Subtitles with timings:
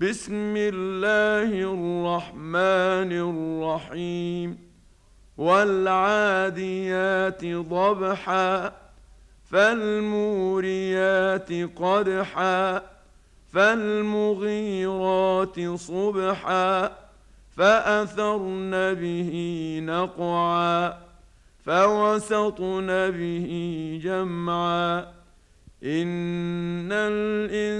[0.00, 4.58] بسم الله الرحمن الرحيم.
[5.38, 8.72] والعاديات ضبحا
[9.50, 12.82] فالموريات قدحا
[13.52, 16.92] فالمغيرات صبحا
[17.56, 19.32] فأثرن به
[19.82, 20.98] نقعا
[21.66, 25.00] فوسطن به جمعا.
[25.84, 27.79] إن الإنسان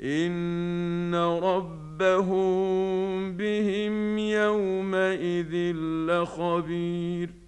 [0.00, 2.88] ان ربهم
[3.36, 5.54] بهم يومئذ
[6.08, 7.38] لخبير